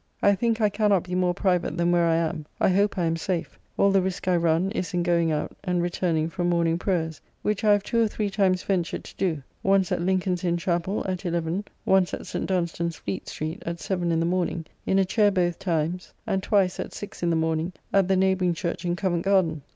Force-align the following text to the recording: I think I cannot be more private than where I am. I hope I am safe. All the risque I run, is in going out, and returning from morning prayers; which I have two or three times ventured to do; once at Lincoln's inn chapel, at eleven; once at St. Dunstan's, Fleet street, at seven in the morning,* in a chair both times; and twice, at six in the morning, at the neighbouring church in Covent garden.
I 0.23 0.33
think 0.33 0.59
I 0.59 0.69
cannot 0.69 1.03
be 1.03 1.13
more 1.13 1.35
private 1.35 1.77
than 1.77 1.91
where 1.91 2.07
I 2.07 2.15
am. 2.15 2.47
I 2.59 2.69
hope 2.69 2.97
I 2.97 3.03
am 3.03 3.15
safe. 3.15 3.59
All 3.77 3.91
the 3.91 4.01
risque 4.01 4.31
I 4.31 4.35
run, 4.37 4.71
is 4.71 4.95
in 4.95 5.03
going 5.03 5.31
out, 5.31 5.55
and 5.63 5.79
returning 5.79 6.27
from 6.27 6.49
morning 6.49 6.79
prayers; 6.79 7.21
which 7.43 7.63
I 7.63 7.71
have 7.73 7.83
two 7.83 8.01
or 8.01 8.07
three 8.07 8.31
times 8.31 8.63
ventured 8.63 9.03
to 9.03 9.15
do; 9.15 9.43
once 9.61 9.91
at 9.91 10.01
Lincoln's 10.01 10.43
inn 10.43 10.57
chapel, 10.57 11.05
at 11.07 11.23
eleven; 11.23 11.65
once 11.85 12.15
at 12.15 12.25
St. 12.25 12.47
Dunstan's, 12.47 12.95
Fleet 12.95 13.27
street, 13.29 13.61
at 13.63 13.79
seven 13.79 14.11
in 14.11 14.19
the 14.19 14.25
morning,* 14.25 14.65
in 14.87 14.97
a 14.97 15.05
chair 15.05 15.29
both 15.29 15.59
times; 15.59 16.11
and 16.25 16.41
twice, 16.41 16.79
at 16.79 16.93
six 16.93 17.21
in 17.21 17.29
the 17.29 17.35
morning, 17.35 17.71
at 17.93 18.07
the 18.07 18.15
neighbouring 18.17 18.55
church 18.55 18.83
in 18.83 18.95
Covent 18.95 19.21
garden. 19.23 19.61